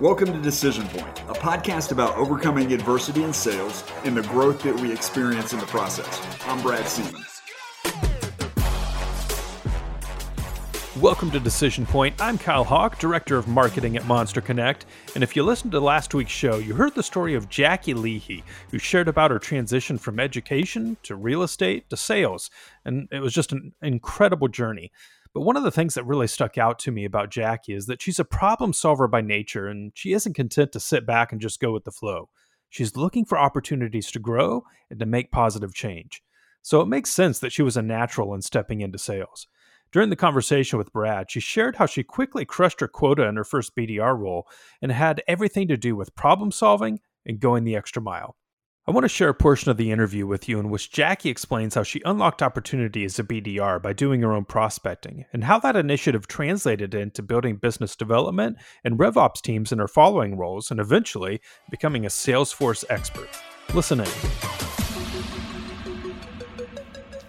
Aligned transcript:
Welcome 0.00 0.32
to 0.32 0.40
Decision 0.40 0.88
Point, 0.88 1.20
a 1.20 1.34
podcast 1.34 1.92
about 1.92 2.16
overcoming 2.16 2.72
adversity 2.72 3.22
in 3.22 3.32
sales 3.32 3.84
and 4.02 4.16
the 4.16 4.22
growth 4.22 4.60
that 4.64 4.74
we 4.80 4.92
experience 4.92 5.52
in 5.52 5.60
the 5.60 5.66
process. 5.66 6.20
I'm 6.46 6.60
Brad 6.62 6.84
Siemens. 6.88 7.40
Welcome 11.00 11.30
to 11.30 11.38
Decision 11.38 11.86
Point. 11.86 12.20
I'm 12.20 12.38
Kyle 12.38 12.64
Hawk, 12.64 12.98
Director 12.98 13.36
of 13.36 13.46
Marketing 13.46 13.96
at 13.96 14.04
Monster 14.04 14.40
Connect. 14.40 14.84
And 15.14 15.22
if 15.22 15.36
you 15.36 15.44
listened 15.44 15.70
to 15.70 15.80
last 15.80 16.12
week's 16.12 16.32
show, 16.32 16.56
you 16.58 16.74
heard 16.74 16.96
the 16.96 17.02
story 17.04 17.36
of 17.36 17.48
Jacki 17.48 17.94
Leahy, 17.94 18.42
who 18.72 18.78
shared 18.78 19.06
about 19.06 19.30
her 19.30 19.38
transition 19.38 19.96
from 19.96 20.18
education 20.18 20.96
to 21.04 21.14
real 21.14 21.44
estate 21.44 21.88
to 21.90 21.96
sales. 21.96 22.50
And 22.84 23.06
it 23.12 23.20
was 23.20 23.32
just 23.32 23.52
an 23.52 23.74
incredible 23.80 24.48
journey. 24.48 24.90
But 25.34 25.40
one 25.40 25.56
of 25.56 25.64
the 25.64 25.72
things 25.72 25.94
that 25.94 26.06
really 26.06 26.28
stuck 26.28 26.56
out 26.56 26.78
to 26.80 26.92
me 26.92 27.04
about 27.04 27.30
Jacki 27.30 27.76
is 27.76 27.86
that 27.86 28.00
she's 28.00 28.20
a 28.20 28.24
problem 28.24 28.72
solver 28.72 29.08
by 29.08 29.20
nature 29.20 29.66
and 29.66 29.90
she 29.94 30.12
isn't 30.12 30.34
content 30.36 30.70
to 30.72 30.80
sit 30.80 31.04
back 31.04 31.32
and 31.32 31.40
just 31.40 31.60
go 31.60 31.72
with 31.72 31.82
the 31.82 31.90
flow. 31.90 32.28
She's 32.70 32.96
looking 32.96 33.24
for 33.24 33.36
opportunities 33.36 34.12
to 34.12 34.20
grow 34.20 34.62
and 34.90 35.00
to 35.00 35.06
make 35.06 35.32
positive 35.32 35.74
change. 35.74 36.22
So 36.62 36.80
it 36.80 36.88
makes 36.88 37.12
sense 37.12 37.40
that 37.40 37.52
she 37.52 37.62
was 37.62 37.76
a 37.76 37.82
natural 37.82 38.32
in 38.32 38.42
stepping 38.42 38.80
into 38.80 38.96
sales. 38.96 39.48
During 39.92 40.08
the 40.08 40.16
conversation 40.16 40.78
with 40.78 40.92
Brad, 40.92 41.30
she 41.30 41.40
shared 41.40 41.76
how 41.76 41.86
she 41.86 42.02
quickly 42.02 42.44
crushed 42.44 42.80
her 42.80 42.88
quota 42.88 43.26
in 43.26 43.36
her 43.36 43.44
first 43.44 43.76
BDR 43.76 44.16
role 44.16 44.46
and 44.80 44.90
had 44.90 45.22
everything 45.28 45.68
to 45.68 45.76
do 45.76 45.94
with 45.94 46.16
problem 46.16 46.52
solving 46.52 47.00
and 47.26 47.40
going 47.40 47.64
the 47.64 47.76
extra 47.76 48.00
mile. 48.00 48.36
I 48.86 48.90
want 48.90 49.04
to 49.04 49.08
share 49.08 49.30
a 49.30 49.34
portion 49.34 49.70
of 49.70 49.78
the 49.78 49.90
interview 49.90 50.26
with 50.26 50.46
you 50.46 50.60
in 50.60 50.68
which 50.68 50.92
Jacki 50.92 51.30
explains 51.30 51.74
how 51.74 51.82
she 51.84 52.02
unlocked 52.04 52.42
opportunity 52.42 53.02
as 53.06 53.18
a 53.18 53.24
BDR 53.24 53.80
by 53.80 53.94
doing 53.94 54.20
her 54.20 54.34
own 54.34 54.44
prospecting, 54.44 55.24
and 55.32 55.44
how 55.44 55.58
that 55.60 55.74
initiative 55.74 56.28
translated 56.28 56.94
into 56.94 57.22
building 57.22 57.56
business 57.56 57.96
development 57.96 58.58
and 58.84 58.98
RevOps 58.98 59.40
teams 59.40 59.72
in 59.72 59.78
her 59.78 59.88
following 59.88 60.36
roles, 60.36 60.70
and 60.70 60.80
eventually 60.80 61.40
becoming 61.70 62.04
a 62.04 62.10
Salesforce 62.10 62.84
expert. 62.90 63.30
Listen 63.72 64.00
in. 64.00 64.08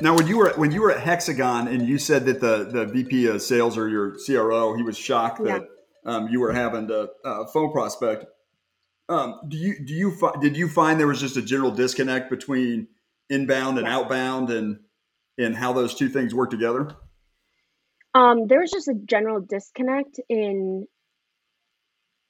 Now, 0.00 0.16
when 0.16 0.26
you 0.26 0.38
were 0.38 0.54
when 0.56 0.72
you 0.72 0.80
were 0.80 0.92
at 0.92 1.00
Hexagon 1.00 1.68
and 1.68 1.86
you 1.86 1.98
said 1.98 2.24
that 2.24 2.40
the 2.40 2.64
the 2.64 2.86
VP 2.86 3.26
of 3.26 3.42
Sales 3.42 3.76
or 3.76 3.90
your 3.90 4.16
CRO, 4.24 4.74
he 4.74 4.82
was 4.82 4.96
shocked 4.96 5.42
yeah. 5.44 5.58
that 5.58 5.68
um, 6.06 6.28
you 6.28 6.40
were 6.40 6.52
having 6.54 6.88
to 6.88 7.10
uh, 7.26 7.44
phone 7.52 7.72
prospect 7.72 8.24
um, 9.12 9.40
do 9.48 9.56
you 9.56 9.84
do 9.84 9.92
you 9.94 10.32
did 10.40 10.56
you 10.56 10.68
find 10.68 10.98
there 10.98 11.06
was 11.06 11.20
just 11.20 11.36
a 11.36 11.42
general 11.42 11.70
disconnect 11.70 12.30
between 12.30 12.88
inbound 13.28 13.78
and 13.78 13.86
outbound, 13.86 14.50
and 14.50 14.78
and 15.38 15.56
how 15.56 15.72
those 15.72 15.94
two 15.94 16.08
things 16.08 16.34
work 16.34 16.50
together? 16.50 16.94
Um, 18.14 18.46
there 18.46 18.60
was 18.60 18.70
just 18.70 18.88
a 18.88 18.94
general 18.94 19.40
disconnect 19.40 20.20
in 20.28 20.86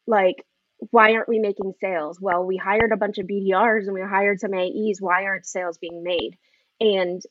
like 0.06 0.44
why 0.90 1.12
aren't 1.12 1.28
we 1.28 1.38
making 1.38 1.74
sales? 1.80 2.20
Well, 2.20 2.44
we 2.44 2.56
hired 2.56 2.90
a 2.92 2.96
bunch 2.96 3.18
of 3.18 3.26
BDRs 3.26 3.84
and 3.84 3.94
we 3.94 4.00
hired 4.00 4.40
some 4.40 4.52
AEs. 4.52 5.00
Why 5.00 5.24
aren't 5.24 5.46
sales 5.46 5.78
being 5.78 6.02
made? 6.02 6.36
And 6.80 7.22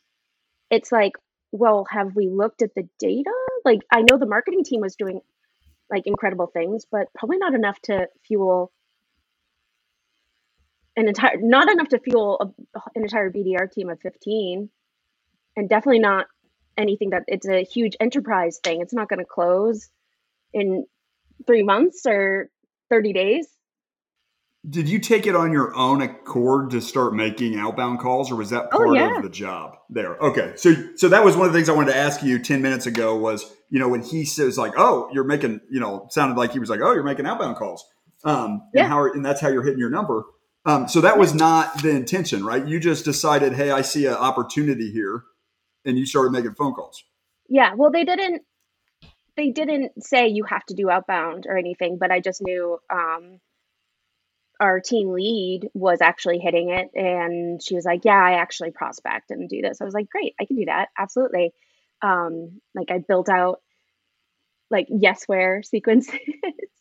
it's 0.70 0.92
like, 0.92 1.14
well, 1.52 1.86
have 1.90 2.16
we 2.16 2.30
looked 2.30 2.62
at 2.62 2.74
the 2.76 2.88
data? 2.98 3.34
Like, 3.66 3.82
I 3.92 4.04
know 4.04 4.18
the 4.18 4.26
marketing 4.26 4.64
team 4.64 4.80
was 4.80 4.96
doing 4.96 5.20
like 5.90 6.04
incredible 6.06 6.48
things, 6.48 6.86
but 6.90 7.08
probably 7.14 7.38
not 7.38 7.54
enough 7.54 7.78
to 7.84 8.08
fuel 8.26 8.72
an 10.96 11.08
entire 11.08 11.38
not 11.40 11.70
enough 11.70 11.90
to 11.90 12.00
fuel 12.00 12.54
a, 12.76 12.80
an 12.96 13.04
entire 13.04 13.32
BDR 13.32 13.72
team 13.72 13.90
of 13.90 14.00
15 14.02 14.70
and 15.56 15.70
definitely 15.70 16.00
not 16.00 16.28
anything 16.78 17.12
that 17.12 17.24
it's 17.28 17.48
a 17.48 17.64
huge 17.64 17.96
enterprise 18.00 18.60
thing. 18.64 18.82
It's 18.82 18.94
not 18.94 19.10
going 19.10 19.20
to 19.20 19.26
close 19.26 19.90
in 20.54 20.86
3 21.48 21.64
months 21.64 22.06
or 22.06 22.50
30 22.90 23.14
days. 23.14 23.48
Did 24.70 24.88
you 24.88 25.00
take 25.00 25.26
it 25.26 25.36
on 25.36 25.52
your 25.52 25.74
own 25.76 26.04
accord 26.04 26.70
to 26.72 26.82
start 26.82 27.16
making 27.16 27.58
outbound 27.58 28.00
calls 28.00 28.32
or 28.32 28.36
was 28.36 28.52
that 28.52 28.66
oh, 28.72 28.78
part 28.78 28.90
oh, 28.90 28.94
yeah. 28.94 29.18
of 29.18 29.24
the 29.24 29.30
job 29.30 29.78
there? 29.90 30.18
Okay. 30.18 30.54
So 30.56 30.76
so 30.96 31.10
that 31.10 31.24
was 31.26 31.36
one 31.36 31.48
of 31.48 31.54
the 31.54 31.58
things 31.58 31.68
I 31.68 31.74
wanted 31.74 31.94
to 31.94 31.98
ask 31.98 32.22
you 32.22 32.38
10 32.38 32.62
minutes 32.62 32.86
ago 32.86 33.16
was, 33.16 33.52
you 33.72 33.80
know, 33.80 33.90
when 33.90 34.04
he 34.04 34.24
says 34.24 34.60
like, 34.60 34.74
"Oh, 34.78 35.10
you're 35.14 35.24
making, 35.24 35.62
you 35.72 35.80
know, 35.80 36.06
sounded 36.12 36.38
like 36.38 36.52
he 36.52 36.60
was 36.60 36.70
like, 36.70 36.80
"Oh, 36.80 36.94
you're 36.94 37.04
making 37.04 37.26
outbound 37.26 37.56
calls." 37.56 37.84
Um 38.24 38.62
yeah. 38.72 38.84
and 38.84 38.90
how 38.92 39.12
and 39.12 39.26
that's 39.26 39.42
how 39.42 39.48
you're 39.48 39.64
hitting 39.64 39.80
your 39.80 39.90
number 39.90 40.26
um, 40.66 40.88
so 40.88 41.02
that 41.02 41.18
was 41.18 41.34
not 41.34 41.82
the 41.82 41.90
intention, 41.90 42.46
right? 42.46 42.66
You 42.66 42.80
just 42.80 43.04
decided, 43.04 43.54
hey, 43.54 43.72
I 43.72 43.82
see 43.82 44.06
an 44.06 44.14
opportunity 44.14 44.92
here, 44.92 45.24
and 45.86 45.98
you 45.98 46.06
started 46.06 46.32
making 46.32 46.54
phone 46.54 46.74
calls. 46.74 47.04
Yeah. 47.50 47.74
Well, 47.76 47.92
they 47.92 48.06
didn't. 48.06 48.44
They 49.38 49.50
didn't 49.50 50.04
say 50.04 50.28
you 50.28 50.44
have 50.44 50.66
to 50.66 50.76
do 50.76 50.90
outbound 50.90 51.46
or 51.48 51.58
anything, 51.58 51.98
but 51.98 52.12
I 52.12 52.20
just 52.20 52.42
knew 52.42 52.78
um, 52.94 53.40
our 54.60 54.80
team 54.80 55.14
lead 55.14 55.70
was 55.74 56.00
actually 56.02 56.40
hitting 56.40 56.70
it, 56.70 56.92
and 56.94 57.62
she 57.64 57.76
was 57.76 57.86
like, 57.86 58.02
"Yeah, 58.04 58.22
I 58.22 58.34
actually 58.34 58.72
prospect 58.72 59.32
and 59.32 59.50
do 59.50 59.62
this." 59.62 59.82
I 59.82 59.86
was 59.86 59.94
like, 59.94 60.10
"Great, 60.10 60.36
I 60.40 60.46
can 60.46 60.58
do 60.58 60.66
that, 60.66 60.90
absolutely." 60.98 61.54
Um, 62.04 62.62
like 62.76 62.92
I 62.92 63.00
built 63.00 63.30
out 63.30 63.62
like 64.70 64.88
yesware 64.90 65.66
sequences 65.66 66.14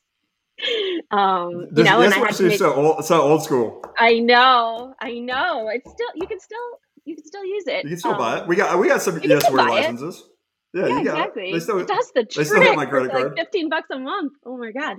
um 1.11 1.69
you 1.75 1.85
know 1.85 2.01
and 2.01 2.15
I 2.15 2.21
make, 2.21 2.59
so 2.59 2.75
old 2.75 3.05
so 3.05 3.21
old 3.21 3.43
school. 3.43 3.83
I 3.99 4.19
know 4.19 4.95
i 5.01 5.13
know. 5.13 5.69
It's 5.69 5.91
still 5.91 6.09
you 6.15 6.27
can 6.27 6.41
still 6.41 6.59
you 7.05 7.17
can 7.17 7.25
still 7.25 7.45
use 7.45 7.67
it. 7.67 7.85
You 7.85 7.91
can 7.91 7.99
still 7.99 8.13
um, 8.13 8.19
buy 8.19 8.39
it. 8.41 8.47
We 8.47 8.57
got 8.57 8.79
we 8.79 8.89
got 8.89 9.03
some 9.03 9.21
yesware 9.21 9.69
licenses. 9.69 10.25
Yeah, 10.73 10.87
yeah 10.87 11.01
exactly. 11.01 11.51
It. 11.51 11.61
Still, 11.63 11.85
that's 11.85 12.13
the 12.13 12.25
trick. 12.25 12.49
they 12.49 12.77
my 12.77 12.87
credit 12.87 13.11
card 13.11 13.25
like 13.25 13.37
15 13.37 13.69
bucks 13.69 13.89
a 13.91 13.99
month. 13.99 14.33
Oh 14.45 14.57
my 14.57 14.73
god. 14.73 14.97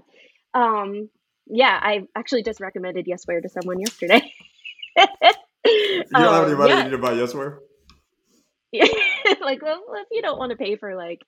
Um 0.54 1.10
yeah 1.48 1.80
i 1.82 2.02
actually 2.16 2.44
just 2.44 2.62
recommended 2.62 3.08
yesware 3.08 3.42
to 3.42 3.50
someone 3.50 3.80
yesterday. 3.80 4.22
You 5.64 6.04
don't 6.12 6.26
um, 6.26 6.34
have 6.34 6.48
any 6.48 6.56
money 6.56 6.74
yeah. 6.74 6.90
to 6.90 6.98
buy 6.98 7.14
yesware 7.14 7.60
Yeah, 8.72 8.88
like 9.42 9.62
well 9.62 9.84
if 9.96 10.08
you 10.12 10.22
don't 10.22 10.40
want 10.40 10.52
to 10.52 10.58
pay 10.58 10.76
for 10.76 10.96
like 10.96 11.20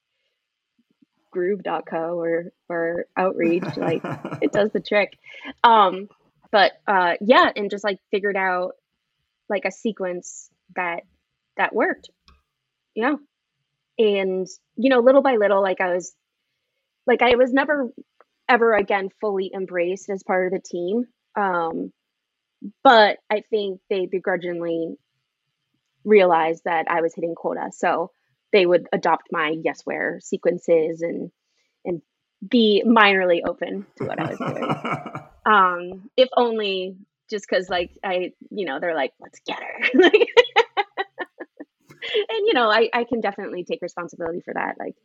groove.co 1.34 2.20
or 2.20 2.54
or 2.70 3.06
outreach 3.18 3.66
like 3.78 4.02
it 4.42 4.52
does 4.52 4.72
the 4.72 4.80
trick. 4.80 5.18
Um 5.64 6.08
but 6.52 6.74
uh 6.88 7.14
yeah 7.20 7.52
and 7.56 7.70
just 7.70 7.84
like 7.84 8.00
figured 8.12 8.38
out 8.38 8.74
like 9.50 9.66
a 9.66 9.72
sequence 9.72 10.50
that 10.76 11.02
that 11.58 11.76
worked. 11.76 12.10
Yeah. 12.96 13.16
And 13.98 14.48
you 14.76 14.90
know 14.90 15.00
little 15.00 15.22
by 15.22 15.36
little 15.36 15.62
like 15.62 15.82
i 15.82 15.94
was 15.94 16.14
like 17.06 17.22
i 17.22 17.36
was 17.36 17.52
never 17.52 17.90
ever 18.48 18.74
again 18.74 19.10
fully 19.20 19.52
embraced 19.54 20.10
as 20.10 20.24
part 20.24 20.48
of 20.48 20.54
the 20.54 20.68
team. 20.68 21.06
Um 21.36 21.92
but 22.84 23.18
i 23.30 23.42
think 23.50 23.82
they 23.90 24.06
begrudgingly 24.06 24.96
realized 26.06 26.64
that 26.66 26.86
i 26.90 27.02
was 27.02 27.14
hitting 27.16 27.36
quota. 27.36 27.72
So 27.72 28.12
they 28.54 28.66
would 28.66 28.88
adopt 28.94 29.28
my 29.32 29.58
yes, 29.62 29.84
yesware 29.84 30.22
sequences 30.24 31.02
and 31.02 31.32
and 31.84 32.02
be 32.48 32.84
minorly 32.86 33.42
open 33.46 33.86
to 33.98 34.06
what 34.06 34.20
I 34.20 34.30
was 34.30 34.38
doing. 34.38 34.70
um, 35.46 36.10
if 36.16 36.30
only 36.38 36.96
just 37.30 37.46
because 37.50 37.70
like 37.70 37.92
I, 38.04 38.32
you 38.52 38.66
know, 38.66 38.80
they're 38.80 38.96
like, 38.96 39.12
let's 39.20 39.40
get 39.46 39.60
her. 39.60 39.80
and 39.94 40.14
you 42.46 42.54
know, 42.54 42.70
I, 42.70 42.90
I 42.94 43.04
can 43.06 43.20
definitely 43.20 43.66
take 43.66 43.82
responsibility 43.82 44.42
for 44.42 44.54
that. 44.54 44.76
Like, 44.80 44.96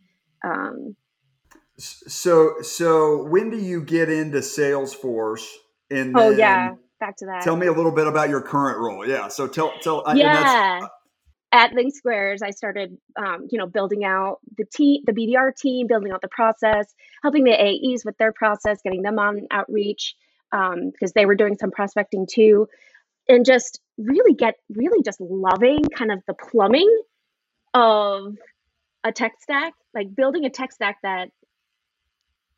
um, 0.45 0.95
so 1.79 2.61
so 2.61 3.25
when 3.25 3.51
do 3.51 3.57
you 3.57 3.83
get 3.83 4.11
into 4.11 4.39
Salesforce? 4.39 5.47
And 5.91 6.15
oh 6.17 6.31
yeah, 6.31 6.75
back 7.01 7.17
to 7.19 7.27
that. 7.27 7.43
Tell 7.43 7.57
me 7.57 7.67
a 7.67 7.73
little 7.73 7.93
bit 7.93 8.07
about 8.07 8.29
your 8.29 8.43
current 8.43 8.79
role. 8.79 9.09
Yeah. 9.09 9.29
So 9.29 9.49
tell 9.49 9.73
tell. 9.81 10.05
Yeah 10.15 10.87
at 11.51 11.73
LinkSquares, 11.73 12.43
I 12.43 12.51
started, 12.51 12.99
um, 13.17 13.49
you 13.51 13.59
know, 13.59 13.67
building 13.67 14.05
out 14.05 14.39
the 14.57 14.65
team, 14.65 15.03
the 15.07 15.13
BDR 15.13 15.55
team, 15.57 15.87
building 15.87 16.13
out 16.13 16.21
the 16.21 16.29
process, 16.29 16.95
helping 17.23 17.45
the 17.45 17.53
AEs 17.53 18.05
with 18.05 18.19
their 18.19 18.33
process, 18.33 18.81
getting 18.83 19.03
them 19.03 19.19
on 19.19 19.47
outreach 19.51 20.15
because 20.51 20.73
um, 20.75 21.13
they 21.15 21.27
were 21.27 21.35
doing 21.35 21.57
some 21.59 21.71
prospecting 21.71 22.27
too, 22.31 22.69
and 23.29 23.45
just 23.45 23.81
really 23.97 24.35
get 24.35 24.57
really 24.71 25.03
just 25.03 25.21
loving 25.21 25.85
kind 25.85 26.11
of 26.13 26.23
the 26.27 26.35
plumbing 26.35 27.03
of 27.75 28.37
a 29.05 29.13
tech 29.13 29.33
stack, 29.41 29.75
like 29.95 30.15
building 30.15 30.45
a 30.45 30.51
tech 30.51 30.73
stack 30.73 30.99
that 31.03 31.31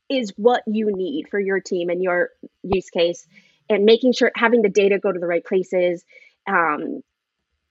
is 0.09 0.32
what 0.37 0.62
you 0.67 0.91
need 0.94 1.29
for 1.31 1.38
your 1.38 1.61
team 1.61 1.91
and 1.91 2.03
your 2.03 2.31
use 2.62 2.91
case, 2.91 3.26
and 3.69 3.85
making 3.85 4.12
sure 4.12 4.32
having 4.35 4.62
the 4.62 4.69
data 4.69 4.99
go 4.99 5.12
to 5.12 5.19
the 5.19 5.26
right 5.26 5.44
places. 5.44 6.05
Um, 6.47 7.03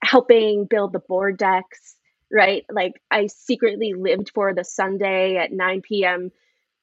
helping 0.09 0.65
build 0.65 0.91
the 0.91 0.99
board 0.99 1.37
decks, 1.37 1.95
right? 2.31 2.65
Like 2.71 3.01
I 3.11 3.27
secretly 3.27 3.93
lived 3.93 4.31
for 4.33 4.53
the 4.53 4.63
Sunday 4.63 5.37
at 5.37 5.51
9 5.51 5.81
p.m. 5.81 6.31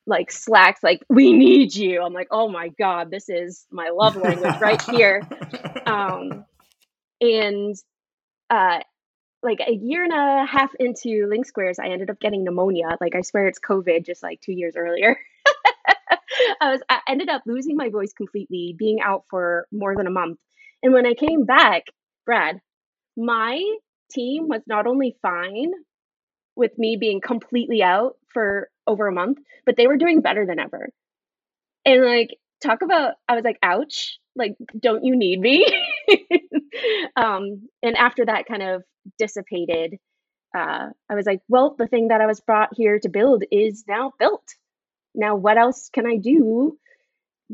like 0.06 0.30
slacks 0.30 0.82
like 0.82 1.02
we 1.08 1.32
need 1.32 1.74
you. 1.74 2.02
I'm 2.02 2.12
like, 2.12 2.28
"Oh 2.30 2.48
my 2.48 2.68
god, 2.68 3.10
this 3.10 3.28
is 3.28 3.66
my 3.70 3.90
love 3.90 4.16
language 4.16 4.60
right 4.60 4.82
here." 4.82 5.22
Um 5.86 6.44
and 7.20 7.76
uh 8.50 8.80
like 9.42 9.60
a 9.64 9.72
year 9.72 10.02
and 10.02 10.12
a 10.12 10.44
half 10.44 10.74
into 10.80 11.28
LinkSquares, 11.28 11.76
I 11.80 11.90
ended 11.90 12.10
up 12.10 12.18
getting 12.18 12.42
pneumonia. 12.42 12.96
Like 13.00 13.14
I 13.14 13.20
swear 13.20 13.46
it's 13.46 13.60
COVID 13.60 14.04
just 14.04 14.22
like 14.22 14.40
2 14.40 14.52
years 14.52 14.74
earlier. 14.76 15.16
I 16.60 16.72
was 16.72 16.82
I 16.88 17.00
ended 17.08 17.28
up 17.28 17.42
losing 17.46 17.76
my 17.76 17.88
voice 17.88 18.12
completely, 18.12 18.74
being 18.76 19.00
out 19.00 19.24
for 19.30 19.68
more 19.70 19.94
than 19.96 20.08
a 20.08 20.10
month. 20.10 20.38
And 20.82 20.92
when 20.92 21.06
I 21.06 21.14
came 21.14 21.44
back, 21.44 21.84
Brad, 22.24 22.60
my 23.16 23.62
team 24.10 24.48
was 24.48 24.62
not 24.66 24.86
only 24.86 25.16
fine 25.22 25.72
with 26.54 26.76
me 26.78 26.96
being 26.98 27.20
completely 27.20 27.82
out 27.82 28.16
for 28.32 28.68
over 28.86 29.06
a 29.06 29.12
month, 29.12 29.38
but 29.64 29.76
they 29.76 29.86
were 29.86 29.96
doing 29.96 30.20
better 30.20 30.46
than 30.46 30.58
ever. 30.58 30.88
And 31.84 32.04
like 32.04 32.30
talk 32.62 32.82
about 32.82 33.14
I 33.28 33.34
was 33.34 33.44
like, 33.44 33.58
ouch, 33.62 34.18
like 34.34 34.56
don't 34.78 35.04
you 35.04 35.16
need 35.16 35.40
me? 35.40 35.66
um 37.16 37.68
and 37.82 37.96
after 37.96 38.24
that 38.26 38.46
kind 38.46 38.62
of 38.62 38.82
dissipated, 39.18 39.96
uh, 40.56 40.88
I 41.10 41.14
was 41.14 41.26
like, 41.26 41.40
well, 41.48 41.74
the 41.78 41.86
thing 41.86 42.08
that 42.08 42.20
I 42.20 42.26
was 42.26 42.40
brought 42.40 42.70
here 42.74 42.98
to 43.00 43.08
build 43.08 43.44
is 43.50 43.84
now 43.86 44.12
built. 44.18 44.44
Now, 45.14 45.36
what 45.36 45.58
else 45.58 45.90
can 45.92 46.06
I 46.06 46.16
do 46.16 46.78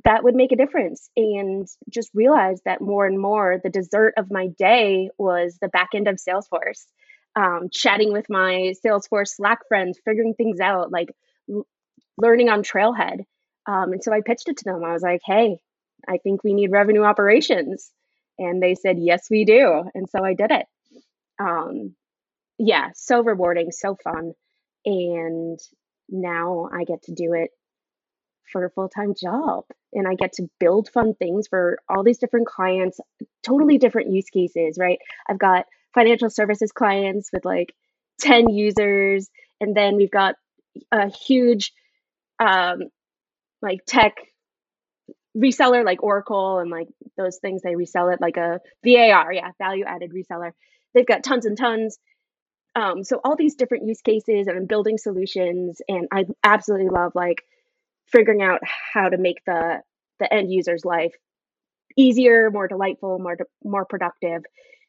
that 0.05 0.25
would 0.25 0.35
make 0.35 0.53
a 0.53 0.57
difference? 0.57 1.11
And 1.17 1.67
just 1.89 2.11
realized 2.15 2.63
that 2.65 2.81
more 2.81 3.07
and 3.07 3.21
more 3.21 3.59
the 3.63 3.71
dessert 3.71 4.15
of 4.17 4.31
my 4.31 4.49
day 4.49 5.11
was 5.19 5.59
the 5.61 5.69
back 5.69 5.91
end 5.95 6.09
of 6.09 6.17
Salesforce, 6.17 6.87
um, 7.37 7.69
chatting 7.71 8.13
with 8.13 8.27
my 8.29 8.75
Salesforce 8.85 9.37
Slack 9.37 9.61
friends, 9.69 9.99
figuring 10.05 10.35
things 10.35 10.61
out, 10.61 10.91
like 10.91 11.09
l- 11.51 11.67
learning 12.17 12.49
on 12.49 12.63
Trailhead. 12.63 13.25
Um, 13.67 13.93
and 13.93 14.03
so 14.03 14.13
I 14.13 14.23
pitched 14.25 14.49
it 14.49 14.59
to 14.59 14.65
them. 14.65 14.85
I 14.85 14.93
was 14.93 15.03
like, 15.03 15.21
hey, 15.25 15.59
I 16.09 16.19
think 16.19 16.43
we 16.43 16.55
need 16.55 16.73
revenue 16.73 17.05
operations. 17.05 17.91
And 18.39 18.63
they 18.63 18.75
said, 18.75 18.97
yes, 18.99 19.29
we 19.31 19.45
do. 19.45 19.85
And 19.95 20.09
so 20.09 20.25
I 20.25 20.35
did 20.35 20.51
it. 20.51 20.67
Um, 21.39 21.95
yeah, 22.59 22.89
so 22.95 23.23
rewarding, 23.23 23.71
so 23.71 23.97
fun. 24.03 24.33
And 24.85 25.61
now 26.09 26.69
I 26.73 26.85
get 26.85 27.03
to 27.05 27.15
do 27.15 27.35
it 27.35 27.51
for 28.53 28.65
a 28.65 28.71
full 28.71 28.89
time 28.89 29.15
job. 29.21 29.65
And 29.93 30.07
I 30.09 30.15
get 30.15 30.35
to 30.35 30.49
build 30.61 30.91
fun 30.91 31.15
things 31.15 31.49
for 31.49 31.79
all 31.89 32.03
these 32.03 32.19
different 32.19 32.47
clients, 32.47 33.01
totally 33.43 33.79
different 33.79 34.13
use 34.13 34.29
cases, 34.31 34.79
right? 34.79 34.99
I've 35.29 35.39
got 35.39 35.67
financial 35.95 36.31
services 36.31 36.73
clients 36.73 37.31
with 37.33 37.45
like 37.45 37.75
10 38.21 38.51
users. 38.51 39.29
And 39.61 39.77
then 39.77 39.97
we've 39.97 40.11
got 40.11 40.37
a 40.91 41.11
huge 41.11 41.73
um, 42.41 42.85
like 43.61 43.81
tech 43.87 44.15
reseller 45.37 45.85
like 45.85 46.03
Oracle 46.03 46.59
and 46.59 46.71
like 46.71 46.89
those 47.17 47.39
things 47.39 47.63
they 47.63 47.77
resell 47.77 48.11
it 48.11 48.21
like 48.21 48.37
a 48.37 48.61
VAR, 48.85 49.33
yeah, 49.33 49.51
value 49.59 49.85
added 49.87 50.13
reseller. 50.13 50.53
They've 50.95 51.07
got 51.07 51.25
tons 51.25 51.47
and 51.47 51.57
tons 51.57 51.99
um, 52.75 53.05
so 53.05 53.21
all 53.23 53.37
these 53.37 53.55
different 53.55 53.87
use 53.87 54.01
cases 54.01 54.47
and 54.47 54.57
I'm 54.57 54.67
building 54.67 54.97
solutions 54.97 55.83
and 55.89 56.09
I 56.11 56.25
absolutely 56.43 56.89
love 56.89 57.13
like 57.15 57.43
figuring 58.13 58.43
out 58.43 58.61
how 58.93 59.09
to 59.09 59.19
make 59.19 59.45
the 59.47 59.81
the 60.19 60.33
end 60.33 60.53
user's 60.53 60.85
life 60.85 61.13
easier, 61.97 62.51
more 62.51 62.69
delightful, 62.69 63.19
more 63.19 63.37
more 63.65 63.85
productive. 63.85 64.43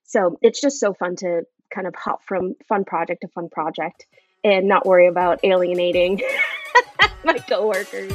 So 0.03 0.37
it's 0.41 0.61
just 0.61 0.79
so 0.79 0.93
fun 0.93 1.15
to 1.17 1.43
kind 1.73 1.87
of 1.87 1.95
hop 1.95 2.23
from 2.23 2.55
fun 2.67 2.85
project 2.85 3.21
to 3.21 3.27
fun 3.29 3.49
project 3.49 4.05
and 4.43 4.67
not 4.67 4.85
worry 4.85 5.07
about 5.07 5.39
alienating 5.43 6.21
my 7.23 7.39
coworkers. 7.39 8.13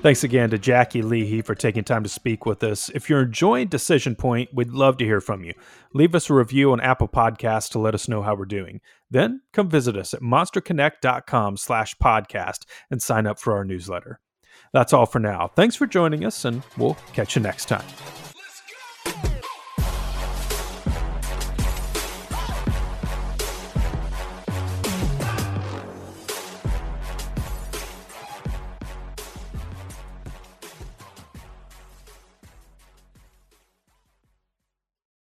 Thanks 0.00 0.22
again 0.22 0.50
to 0.50 0.58
Jacki 0.58 1.02
Leahy 1.02 1.42
for 1.42 1.56
taking 1.56 1.82
time 1.82 2.04
to 2.04 2.08
speak 2.08 2.46
with 2.46 2.62
us. 2.62 2.88
If 2.94 3.10
you're 3.10 3.22
enjoying 3.22 3.66
Decision 3.66 4.14
Point, 4.14 4.48
we'd 4.54 4.70
love 4.70 4.96
to 4.98 5.04
hear 5.04 5.20
from 5.20 5.42
you. 5.42 5.54
Leave 5.92 6.14
us 6.14 6.30
a 6.30 6.34
review 6.34 6.70
on 6.70 6.80
Apple 6.80 7.08
Podcasts 7.08 7.68
to 7.70 7.80
let 7.80 7.94
us 7.94 8.06
know 8.08 8.22
how 8.22 8.36
we're 8.36 8.44
doing. 8.44 8.80
Then 9.10 9.42
come 9.52 9.68
visit 9.68 9.96
us 9.96 10.14
at 10.14 10.20
monsterconnect.com 10.20 11.56
slash 11.56 11.96
podcast 11.96 12.60
and 12.92 13.02
sign 13.02 13.26
up 13.26 13.40
for 13.40 13.56
our 13.56 13.64
newsletter. 13.64 14.20
That's 14.72 14.92
all 14.92 15.06
for 15.06 15.18
now. 15.18 15.50
Thanks 15.56 15.74
for 15.74 15.86
joining 15.86 16.24
us, 16.24 16.44
and 16.44 16.62
we'll 16.76 16.96
catch 17.12 17.34
you 17.34 17.42
next 17.42 17.66
time. 17.66 17.84